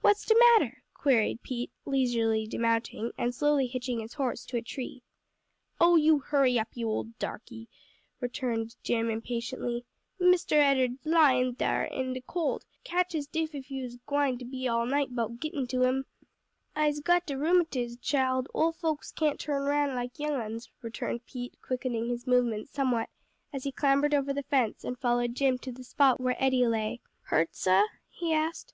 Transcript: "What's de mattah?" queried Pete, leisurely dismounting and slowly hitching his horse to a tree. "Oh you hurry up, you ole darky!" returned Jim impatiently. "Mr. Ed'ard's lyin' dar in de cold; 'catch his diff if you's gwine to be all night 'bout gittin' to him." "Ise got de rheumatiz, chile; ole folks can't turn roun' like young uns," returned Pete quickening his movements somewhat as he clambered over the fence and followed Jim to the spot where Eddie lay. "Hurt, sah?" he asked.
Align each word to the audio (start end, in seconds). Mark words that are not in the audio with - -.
"What's 0.00 0.24
de 0.24 0.34
mattah?" 0.34 0.76
queried 0.94 1.42
Pete, 1.42 1.70
leisurely 1.84 2.46
dismounting 2.46 3.12
and 3.18 3.34
slowly 3.34 3.66
hitching 3.66 4.00
his 4.00 4.14
horse 4.14 4.46
to 4.46 4.56
a 4.56 4.62
tree. 4.62 5.02
"Oh 5.78 5.96
you 5.96 6.20
hurry 6.20 6.58
up, 6.58 6.68
you 6.72 6.88
ole 6.88 7.08
darky!" 7.18 7.68
returned 8.18 8.76
Jim 8.82 9.10
impatiently. 9.10 9.84
"Mr. 10.18 10.52
Ed'ard's 10.52 11.04
lyin' 11.04 11.52
dar 11.52 11.84
in 11.84 12.14
de 12.14 12.22
cold; 12.22 12.64
'catch 12.82 13.12
his 13.12 13.26
diff 13.26 13.54
if 13.54 13.70
you's 13.70 13.98
gwine 14.06 14.38
to 14.38 14.46
be 14.46 14.66
all 14.66 14.86
night 14.86 15.14
'bout 15.14 15.38
gittin' 15.38 15.66
to 15.66 15.82
him." 15.82 16.06
"Ise 16.74 17.00
got 17.00 17.26
de 17.26 17.36
rheumatiz, 17.36 17.98
chile; 18.00 18.44
ole 18.54 18.72
folks 18.72 19.12
can't 19.12 19.38
turn 19.38 19.64
roun' 19.64 19.94
like 19.94 20.18
young 20.18 20.40
uns," 20.40 20.70
returned 20.80 21.26
Pete 21.26 21.58
quickening 21.60 22.08
his 22.08 22.26
movements 22.26 22.70
somewhat 22.72 23.10
as 23.52 23.64
he 23.64 23.70
clambered 23.72 24.14
over 24.14 24.32
the 24.32 24.44
fence 24.44 24.82
and 24.82 24.98
followed 24.98 25.34
Jim 25.34 25.58
to 25.58 25.70
the 25.72 25.84
spot 25.84 26.18
where 26.22 26.42
Eddie 26.42 26.66
lay. 26.66 27.00
"Hurt, 27.24 27.54
sah?" 27.54 27.84
he 28.08 28.32
asked. 28.32 28.72